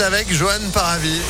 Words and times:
avec 0.00 0.32
Joanne 0.32 0.72
Paravi. 0.72 1.20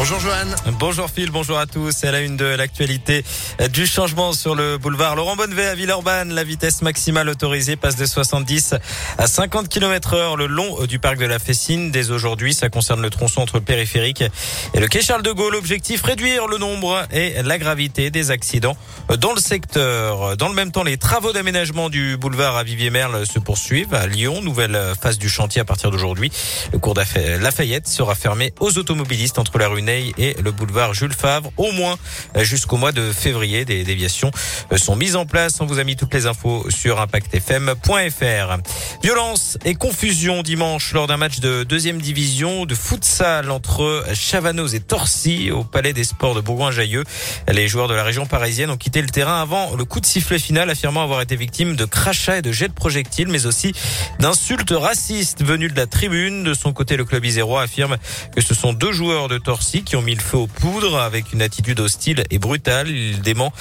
Bonjour 0.00 0.18
Joanne. 0.18 0.56
Bonjour 0.78 1.10
Phil, 1.10 1.30
bonjour 1.30 1.58
à 1.58 1.66
tous. 1.66 1.90
C'est 1.94 2.10
la 2.10 2.20
une 2.20 2.38
de 2.38 2.46
l'actualité 2.46 3.22
du 3.70 3.86
changement 3.86 4.32
sur 4.32 4.54
le 4.54 4.78
boulevard 4.78 5.14
Laurent 5.14 5.36
Bonnevet 5.36 5.66
à 5.66 5.74
Villeurbanne. 5.74 6.32
La 6.32 6.42
vitesse 6.42 6.80
maximale 6.80 7.28
autorisée 7.28 7.76
passe 7.76 7.96
de 7.96 8.06
70 8.06 8.76
à 9.18 9.26
50 9.26 9.68
km 9.68 10.14
heure 10.14 10.36
le 10.38 10.46
long 10.46 10.86
du 10.86 10.98
parc 10.98 11.18
de 11.18 11.26
la 11.26 11.38
Fessine. 11.38 11.90
Dès 11.90 12.12
aujourd'hui, 12.12 12.54
ça 12.54 12.70
concerne 12.70 13.02
le 13.02 13.10
tronçon 13.10 13.42
entre 13.42 13.56
le 13.56 13.60
périphérique 13.60 14.24
et 14.72 14.80
le 14.80 14.88
quai 14.88 15.02
Charles 15.02 15.22
de 15.22 15.32
Gaulle. 15.32 15.54
Objectif, 15.54 16.02
réduire 16.02 16.46
le 16.46 16.56
nombre 16.56 17.04
et 17.10 17.34
la 17.42 17.58
gravité 17.58 18.10
des 18.10 18.30
accidents 18.30 18.78
dans 19.18 19.34
le 19.34 19.40
secteur. 19.40 20.34
Dans 20.38 20.48
le 20.48 20.54
même 20.54 20.72
temps, 20.72 20.82
les 20.82 20.96
travaux 20.96 21.34
d'aménagement 21.34 21.90
du 21.90 22.16
boulevard 22.16 22.56
à 22.56 22.62
Vivier-Merle 22.62 23.26
se 23.26 23.38
poursuivent 23.38 23.92
à 23.92 24.06
Lyon. 24.06 24.40
Nouvelle 24.40 24.80
phase 24.98 25.18
du 25.18 25.28
chantier 25.28 25.60
à 25.60 25.66
partir 25.66 25.90
d'aujourd'hui. 25.90 26.32
Le 26.72 26.78
cours 26.78 26.94
Lafayette 26.94 27.86
sera 27.86 28.14
fermé 28.14 28.54
aux 28.60 28.78
automobilistes 28.78 29.38
entre 29.38 29.58
la 29.58 29.68
rue 29.68 29.82
et 29.90 30.36
le 30.42 30.50
boulevard 30.50 30.94
Jules 30.94 31.12
Favre, 31.12 31.52
au 31.56 31.72
moins 31.72 31.96
jusqu'au 32.36 32.76
mois 32.76 32.92
de 32.92 33.12
février. 33.12 33.64
Des 33.64 33.84
déviations 33.84 34.30
sont 34.76 34.96
mises 34.96 35.16
en 35.16 35.26
place. 35.26 35.60
On 35.60 35.66
vous 35.66 35.78
a 35.78 35.84
mis 35.84 35.96
toutes 35.96 36.14
les 36.14 36.26
infos 36.26 36.66
sur 36.70 37.00
impactfm.fr. 37.00 38.56
Violence 39.02 39.58
et 39.64 39.74
confusion 39.74 40.42
dimanche 40.42 40.92
lors 40.92 41.06
d'un 41.06 41.16
match 41.16 41.40
de 41.40 41.64
deuxième 41.64 42.00
division 42.00 42.66
de 42.66 42.74
futsal 42.74 43.50
entre 43.50 44.04
Chavanoz 44.14 44.74
et 44.74 44.80
Torcy 44.80 45.50
au 45.50 45.64
Palais 45.64 45.92
des 45.92 46.04
Sports 46.04 46.34
de 46.34 46.40
Bourgoin-Jailleux. 46.40 47.04
Les 47.48 47.68
joueurs 47.68 47.88
de 47.88 47.94
la 47.94 48.04
région 48.04 48.26
parisienne 48.26 48.70
ont 48.70 48.76
quitté 48.76 49.02
le 49.02 49.08
terrain 49.08 49.40
avant 49.40 49.74
le 49.76 49.84
coup 49.84 50.00
de 50.00 50.06
sifflet 50.06 50.38
final, 50.38 50.70
affirmant 50.70 51.02
avoir 51.02 51.20
été 51.20 51.36
victimes 51.36 51.76
de 51.76 51.84
crachats 51.84 52.38
et 52.38 52.42
de 52.42 52.52
jets 52.52 52.68
de 52.68 52.74
projectiles, 52.74 53.28
mais 53.28 53.46
aussi 53.46 53.72
d'insultes 54.18 54.72
racistes 54.72 55.42
venues 55.42 55.68
de 55.68 55.76
la 55.76 55.86
tribune. 55.86 56.44
De 56.44 56.54
son 56.54 56.72
côté, 56.72 56.96
le 56.96 57.04
club 57.04 57.24
isérois 57.24 57.62
affirme 57.62 57.96
que 58.34 58.40
ce 58.40 58.54
sont 58.54 58.72
deux 58.72 58.92
joueurs 58.92 59.28
de 59.28 59.38
Torcy 59.38 59.79
qui 59.82 59.96
ont 59.96 60.02
mis 60.02 60.14
le 60.14 60.20
feu 60.20 60.36
aux 60.36 60.46
poudres 60.46 60.98
avec 60.98 61.32
une 61.32 61.42
attitude 61.42 61.80
hostile 61.80 62.24
et 62.30 62.38
brutale. 62.38 62.88
Il 62.88 63.20
dément 63.20 63.52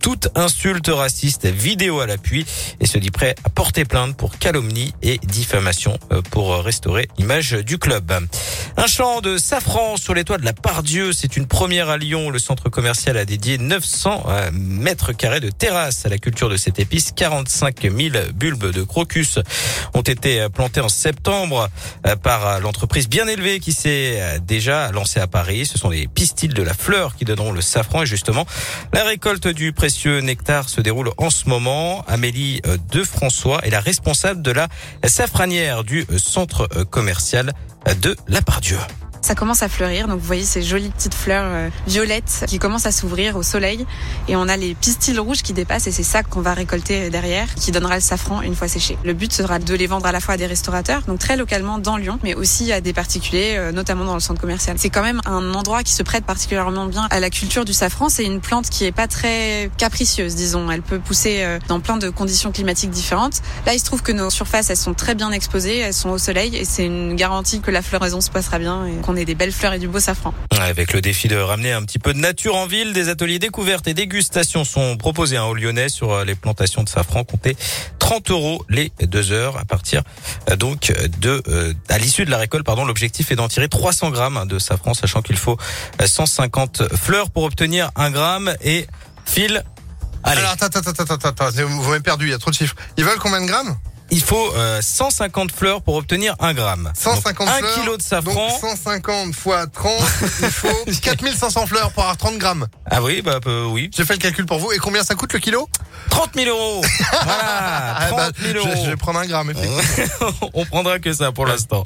toute 0.00 0.28
insulte 0.34 0.88
raciste, 0.88 1.46
vidéo 1.46 2.00
à 2.00 2.06
l'appui 2.06 2.44
et 2.80 2.86
se 2.86 2.98
dit 2.98 3.10
prêt 3.10 3.34
à 3.44 3.48
porter 3.48 3.84
plainte 3.84 4.16
pour 4.16 4.38
calomnie 4.38 4.92
et 5.02 5.18
diffamation 5.18 5.98
euh, 6.12 6.22
pour 6.30 6.56
restaurer 6.56 7.08
l'image 7.18 7.52
du 7.52 7.78
club. 7.78 8.12
Un 8.76 8.86
champ 8.86 9.20
de 9.20 9.36
safran 9.36 9.96
sur 9.96 10.14
les 10.14 10.24
toits 10.24 10.38
de 10.38 10.44
la 10.44 10.52
Pardieu, 10.52 11.12
c'est 11.12 11.36
une 11.36 11.46
première 11.46 11.88
à 11.88 11.96
Lyon. 11.96 12.30
Le 12.30 12.38
centre 12.38 12.68
commercial 12.68 13.16
a 13.16 13.24
dédié 13.24 13.58
900 13.58 14.24
euh, 14.28 14.50
mètres 14.52 15.12
carrés 15.12 15.40
de 15.40 15.50
terrasse 15.50 16.06
à 16.06 16.08
la 16.08 16.18
culture 16.18 16.48
de 16.48 16.56
cette 16.56 16.78
épice. 16.78 17.12
45 17.14 17.82
000 17.82 17.92
bulbes 18.34 18.70
de 18.70 18.82
crocus 18.82 19.38
ont 19.94 20.02
été 20.02 20.48
plantés 20.48 20.80
en 20.80 20.88
septembre 20.88 21.68
euh, 22.06 22.16
par 22.16 22.60
l'entreprise 22.60 23.08
bien 23.08 23.26
élevée 23.26 23.60
qui 23.60 23.72
s'est 23.72 24.40
déjà 24.40 24.90
lancée 24.92 25.20
à 25.20 25.26
Paris. 25.26 25.51
Ce 25.64 25.78
sont 25.78 25.90
les 25.90 26.08
pistils 26.08 26.54
de 26.54 26.62
la 26.62 26.74
fleur 26.74 27.14
qui 27.16 27.24
donneront 27.24 27.52
le 27.52 27.60
safran. 27.60 28.02
Et 28.02 28.06
justement, 28.06 28.46
la 28.92 29.04
récolte 29.04 29.48
du 29.48 29.72
précieux 29.72 30.20
nectar 30.20 30.68
se 30.68 30.80
déroule 30.80 31.10
en 31.18 31.30
ce 31.30 31.48
moment. 31.48 32.04
Amélie 32.08 32.60
euh, 32.66 32.76
de 32.90 33.04
François 33.04 33.64
est 33.64 33.70
la 33.70 33.80
responsable 33.80 34.42
de 34.42 34.50
la 34.50 34.68
safranière 35.04 35.84
du 35.84 36.06
euh, 36.10 36.18
centre 36.18 36.68
euh, 36.76 36.84
commercial 36.84 37.52
de 38.00 38.16
La 38.28 38.42
Pardieu. 38.42 38.78
Ça 39.22 39.36
commence 39.36 39.62
à 39.62 39.68
fleurir, 39.68 40.08
donc 40.08 40.18
vous 40.18 40.26
voyez 40.26 40.42
ces 40.42 40.62
jolies 40.62 40.90
petites 40.90 41.14
fleurs 41.14 41.44
euh, 41.46 41.68
violettes 41.86 42.44
qui 42.48 42.58
commencent 42.58 42.86
à 42.86 42.92
s'ouvrir 42.92 43.36
au 43.36 43.44
soleil. 43.44 43.86
Et 44.26 44.34
on 44.34 44.48
a 44.48 44.56
les 44.56 44.74
pistils 44.74 45.18
rouges 45.20 45.42
qui 45.42 45.52
dépassent 45.52 45.86
et 45.86 45.92
c'est 45.92 46.02
ça 46.02 46.24
qu'on 46.24 46.40
va 46.40 46.54
récolter 46.54 47.08
derrière, 47.08 47.54
qui 47.54 47.70
donnera 47.70 47.94
le 47.94 48.00
safran 48.00 48.42
une 48.42 48.56
fois 48.56 48.66
séché. 48.66 48.98
Le 49.04 49.12
but 49.12 49.32
sera 49.32 49.60
de 49.60 49.74
les 49.74 49.86
vendre 49.86 50.06
à 50.06 50.12
la 50.12 50.18
fois 50.18 50.34
à 50.34 50.36
des 50.36 50.46
restaurateurs, 50.46 51.02
donc 51.02 51.20
très 51.20 51.36
localement 51.36 51.78
dans 51.78 51.96
Lyon, 51.98 52.18
mais 52.24 52.34
aussi 52.34 52.72
à 52.72 52.80
des 52.80 52.92
particuliers, 52.92 53.54
euh, 53.58 53.70
notamment 53.70 54.04
dans 54.04 54.14
le 54.14 54.20
centre 54.20 54.40
commercial. 54.40 54.76
C'est 54.80 54.90
quand 54.90 55.04
même 55.04 55.20
un 55.24 55.54
endroit 55.54 55.84
qui 55.84 55.92
se 55.92 56.02
prête 56.02 56.24
particulièrement 56.24 56.86
bien 56.86 57.06
à 57.10 57.20
la 57.20 57.30
culture 57.30 57.64
du 57.64 57.72
safran. 57.72 58.08
C'est 58.08 58.24
une 58.24 58.40
plante 58.40 58.70
qui 58.70 58.86
est 58.86 58.92
pas 58.92 59.06
très 59.06 59.70
capricieuse, 59.78 60.34
disons. 60.34 60.68
Elle 60.68 60.82
peut 60.82 60.98
pousser 60.98 61.44
euh, 61.44 61.60
dans 61.68 61.78
plein 61.78 61.96
de 61.96 62.10
conditions 62.10 62.50
climatiques 62.50 62.90
différentes. 62.90 63.40
Là, 63.66 63.74
il 63.74 63.78
se 63.78 63.84
trouve 63.84 64.02
que 64.02 64.10
nos 64.10 64.30
surfaces, 64.30 64.68
elles 64.70 64.76
sont 64.76 64.94
très 64.94 65.14
bien 65.14 65.30
exposées, 65.30 65.78
elles 65.78 65.94
sont 65.94 66.10
au 66.10 66.18
soleil 66.18 66.56
et 66.56 66.64
c'est 66.64 66.84
une 66.84 67.14
garantie 67.14 67.60
que 67.60 67.70
la 67.70 67.82
floraison 67.82 68.20
se 68.20 68.30
passera 68.30 68.58
bien 68.58 68.84
on 69.12 69.16
ait 69.16 69.24
des 69.24 69.34
belles 69.34 69.52
fleurs 69.52 69.74
et 69.74 69.78
du 69.78 69.88
beau 69.88 70.00
safran. 70.00 70.32
Avec 70.58 70.92
le 70.92 71.00
défi 71.00 71.28
de 71.28 71.36
ramener 71.36 71.72
un 71.72 71.82
petit 71.82 71.98
peu 71.98 72.14
de 72.14 72.18
nature 72.18 72.56
en 72.56 72.66
ville, 72.66 72.92
des 72.92 73.08
ateliers 73.08 73.38
découvertes 73.38 73.86
et 73.86 73.94
dégustations 73.94 74.64
sont 74.64 74.96
proposés 74.96 75.36
hein, 75.36 75.44
aux 75.44 75.54
Lyonnais 75.54 75.90
sur 75.90 76.12
euh, 76.12 76.24
les 76.24 76.34
plantations 76.34 76.82
de 76.82 76.88
safran. 76.88 77.24
Comptez 77.24 77.56
30 77.98 78.30
euros 78.30 78.64
les 78.70 78.90
deux 79.02 79.32
heures 79.32 79.58
à 79.58 79.64
partir 79.64 80.02
euh, 80.50 80.56
donc 80.56 80.92
de 81.20 81.42
euh, 81.48 81.74
à 81.90 81.98
l'issue 81.98 82.24
de 82.24 82.30
la 82.30 82.38
récolte. 82.38 82.64
Pardon, 82.64 82.84
l'objectif 82.84 83.30
est 83.30 83.36
d'en 83.36 83.48
tirer 83.48 83.68
300 83.68 84.10
grammes 84.10 84.46
de 84.48 84.58
safran, 84.58 84.94
sachant 84.94 85.20
qu'il 85.20 85.36
faut 85.36 85.58
150 86.02 86.96
fleurs 86.96 87.30
pour 87.30 87.44
obtenir 87.44 87.90
un 87.96 88.10
gramme 88.10 88.54
et 88.62 88.86
fil. 89.26 89.62
Allez. 90.24 90.40
Alors 90.40 90.52
attends, 90.52 90.66
attends, 90.66 90.90
attends, 90.90 91.14
attends, 91.14 91.28
attends, 91.28 91.66
vous 91.66 91.88
m'avez 91.88 92.00
perdu, 92.00 92.26
il 92.26 92.30
y 92.30 92.34
a 92.34 92.38
trop 92.38 92.50
de 92.50 92.56
chiffres. 92.56 92.76
Ils 92.96 93.04
veulent 93.04 93.18
combien 93.18 93.40
de 93.40 93.46
grammes? 93.46 93.76
Il 94.12 94.20
faut 94.20 94.52
150 94.80 95.50
euh, 95.50 95.54
fleurs 95.56 95.82
pour 95.82 95.96
obtenir 95.96 96.36
un 96.38 96.52
gramme. 96.52 96.92
150 96.94 97.46
donc, 97.46 97.56
un 97.56 97.80
kilo 97.80 97.96
de 97.96 98.02
safran. 98.02 98.34
Donc 98.34 98.60
150 98.60 99.34
fois 99.34 99.66
30, 99.66 99.92
il 100.42 100.50
faut 100.50 100.68
4500 101.02 101.66
fleurs 101.66 101.92
pour 101.92 102.02
avoir 102.02 102.18
30 102.18 102.36
grammes. 102.36 102.66
Ah 102.90 103.02
oui, 103.02 103.22
bah 103.22 103.40
euh, 103.46 103.64
oui. 103.64 103.90
J'ai 103.96 104.04
fait 104.04 104.12
le 104.12 104.18
calcul 104.18 104.44
pour 104.44 104.58
vous. 104.58 104.70
Et 104.72 104.78
combien 104.78 105.02
ça 105.02 105.14
coûte 105.14 105.32
le 105.32 105.38
kilo? 105.38 105.66
30 106.10 106.30
000 106.34 106.50
euros. 106.50 106.82
Voilà, 107.24 108.08
30 108.08 108.20
ah, 108.20 108.30
000 108.42 108.52
bah, 108.52 108.58
euros. 108.58 108.68
Je, 108.76 108.84
je, 108.84 108.90
vais 108.90 108.96
prendre 108.96 109.18
un 109.18 109.26
gramme. 109.26 109.52
On 110.54 110.64
prendra 110.66 110.98
que 110.98 111.12
ça 111.12 111.32
pour 111.32 111.46
l'instant. 111.46 111.82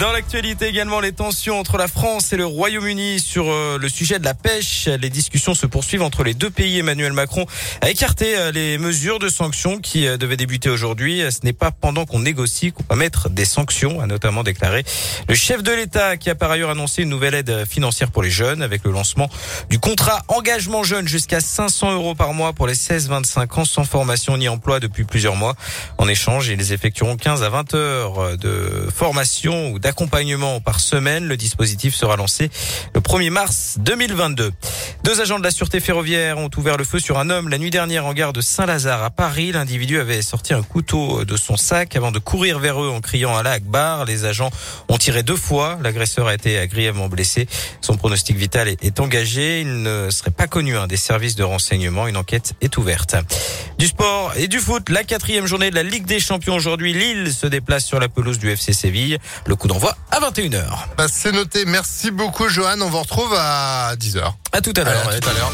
Dans 0.00 0.12
l'actualité 0.12 0.66
également, 0.66 1.00
les 1.00 1.12
tensions 1.12 1.58
entre 1.58 1.78
la 1.78 1.88
France 1.88 2.32
et 2.32 2.36
le 2.36 2.44
Royaume-Uni 2.44 3.18
sur 3.18 3.50
euh, 3.50 3.78
le 3.80 3.88
sujet 3.88 4.18
de 4.18 4.24
la 4.24 4.34
pêche. 4.34 4.88
Les 4.88 5.08
discussions 5.08 5.54
se 5.54 5.64
poursuivent 5.64 6.02
entre 6.02 6.22
les 6.22 6.34
deux 6.34 6.50
pays. 6.50 6.78
Emmanuel 6.78 7.14
Macron 7.14 7.46
a 7.80 7.88
écarté 7.88 8.36
euh, 8.36 8.52
les 8.52 8.76
mesures 8.76 9.18
de 9.18 9.30
sanctions 9.30 9.78
qui 9.78 10.06
euh, 10.06 10.18
devaient 10.18 10.36
débuter 10.36 10.68
aujourd'hui. 10.68 11.22
Ce 11.30 11.38
n'est 11.44 11.54
pas 11.54 11.70
pendant 11.70 12.04
qu'on 12.04 12.18
négocie 12.18 12.72
qu'on 12.72 12.84
va 12.90 12.96
mettre 12.96 13.30
des 13.30 13.46
sanctions, 13.46 14.00
a 14.00 14.06
notamment 14.06 14.42
déclaré 14.42 14.84
le 15.28 15.34
chef 15.34 15.62
de 15.62 15.72
l'État 15.72 16.18
qui 16.18 16.28
a 16.28 16.34
par 16.34 16.50
ailleurs 16.50 16.70
annoncé 16.70 17.02
une 17.02 17.08
nouvelle 17.08 17.34
aide 17.34 17.64
financière 17.64 18.10
pour 18.10 18.22
les 18.22 18.30
jeunes 18.30 18.60
avec 18.60 18.84
le 18.84 18.90
lancement 18.90 19.30
du 19.70 19.78
contrat 19.78 20.22
engagement 20.28 20.82
jeune 20.82 21.08
jusqu'à 21.08 21.40
500 21.40 21.92
euros 21.92 22.14
par 22.14 22.34
mois 22.34 22.52
pour 22.52 22.66
les 22.66 22.74
16-25 22.74 23.60
ans 23.60 23.64
sans 23.64 23.84
formation 23.84 24.36
ni 24.36 24.48
emploi 24.48 24.78
depuis 24.80 25.04
plusieurs 25.04 25.36
mois. 25.36 25.54
En 25.96 26.06
échange, 26.08 26.48
ils 26.48 26.72
effectueront 26.72 27.16
15 27.16 27.42
à 27.44 27.48
20 27.48 27.74
heures 27.74 28.36
de 28.36 28.88
formation 28.94 29.75
d'accompagnement 29.78 30.60
par 30.60 30.80
semaine. 30.80 31.26
Le 31.26 31.36
dispositif 31.36 31.94
sera 31.94 32.16
lancé 32.16 32.50
le 32.94 33.00
1er 33.00 33.30
mars 33.30 33.76
2022. 33.78 34.52
Deux 35.04 35.20
agents 35.20 35.38
de 35.38 35.44
la 35.44 35.50
sûreté 35.50 35.80
ferroviaire 35.80 36.38
ont 36.38 36.50
ouvert 36.56 36.76
le 36.76 36.84
feu 36.84 36.98
sur 36.98 37.18
un 37.18 37.30
homme 37.30 37.48
la 37.48 37.58
nuit 37.58 37.70
dernière 37.70 38.06
en 38.06 38.12
gare 38.12 38.32
de 38.32 38.40
Saint-Lazare 38.40 39.02
à 39.02 39.10
Paris. 39.10 39.52
L'individu 39.52 40.00
avait 40.00 40.22
sorti 40.22 40.54
un 40.54 40.62
couteau 40.62 41.24
de 41.24 41.36
son 41.36 41.56
sac 41.56 41.96
avant 41.96 42.12
de 42.12 42.18
courir 42.18 42.58
vers 42.58 42.82
eux 42.82 42.88
en 42.88 43.00
criant 43.00 43.36
à 43.36 43.42
la 43.42 43.52
Akbar. 43.52 44.04
Les 44.04 44.24
agents 44.24 44.50
ont 44.88 44.98
tiré 44.98 45.22
deux 45.22 45.36
fois. 45.36 45.78
L'agresseur 45.82 46.26
a 46.26 46.34
été 46.34 46.66
grièvement 46.66 47.08
blessé. 47.08 47.46
Son 47.80 47.96
pronostic 47.96 48.36
vital 48.36 48.68
est 48.68 49.00
engagé. 49.00 49.60
Il 49.60 49.82
ne 49.82 50.10
serait 50.10 50.30
pas 50.30 50.46
connu 50.46 50.76
hein, 50.76 50.86
des 50.86 50.96
services 50.96 51.36
de 51.36 51.44
renseignement. 51.44 52.06
Une 52.06 52.16
enquête 52.16 52.54
est 52.60 52.76
ouverte. 52.76 53.16
Du 53.78 53.86
sport 53.86 54.32
et 54.36 54.48
du 54.48 54.58
foot, 54.58 54.88
la 54.88 55.04
quatrième 55.04 55.46
journée 55.46 55.70
de 55.70 55.74
la 55.74 55.82
Ligue 55.82 56.06
des 56.06 56.20
Champions 56.20 56.54
aujourd'hui. 56.54 56.92
Lille 56.92 57.32
se 57.32 57.46
déplace 57.46 57.84
sur 57.84 58.00
la 58.00 58.08
pelouse 58.08 58.38
du 58.38 58.50
FC 58.50 58.72
Séville. 58.72 59.18
D'envoi 59.66 59.96
à 60.10 60.20
21h. 60.20 60.66
Bah, 60.96 61.06
c'est 61.10 61.32
noté. 61.32 61.64
Merci 61.64 62.10
beaucoup, 62.10 62.48
Johan. 62.48 62.80
On 62.80 62.88
vous 62.88 63.00
retrouve 63.00 63.34
à 63.34 63.94
10h. 63.96 64.32
À 64.52 64.60
tout 64.60 64.72
à 64.76 64.84
l'heure. 64.84 65.08
À 65.08 65.20
tout 65.20 65.28
à 65.28 65.32
l'heure. 65.32 65.52